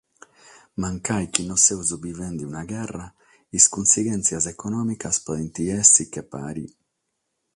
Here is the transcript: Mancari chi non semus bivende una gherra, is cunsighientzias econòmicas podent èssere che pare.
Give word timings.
Mancari 0.83 1.29
chi 1.33 1.45
non 1.45 1.59
semus 1.61 1.91
bivende 2.03 2.49
una 2.51 2.63
gherra, 2.71 3.07
is 3.57 3.65
cunsighientzias 3.73 4.45
econòmicas 4.55 5.15
podent 5.25 5.55
èssere 5.81 6.11
che 6.13 6.21
pare. 6.33 6.65